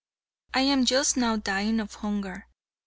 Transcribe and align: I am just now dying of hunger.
I 0.55 0.61
am 0.61 0.85
just 0.85 1.15
now 1.15 1.35
dying 1.35 1.79
of 1.79 1.93
hunger. 1.93 2.47